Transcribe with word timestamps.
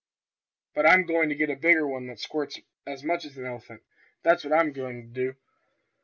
But 0.73 0.87
I'm 0.87 1.05
goin' 1.05 1.29
to 1.29 1.35
get 1.35 1.51
a 1.51 1.55
bigger 1.55 1.87
one 1.87 2.07
that 2.07 2.17
squirts 2.17 2.57
as 2.87 3.03
much 3.03 3.23
as 3.23 3.37
a 3.37 3.45
elephant, 3.45 3.83
that's 4.23 4.43
what 4.43 4.51
I 4.53 4.67
goin' 4.69 5.01
to 5.03 5.07
do. 5.07 5.35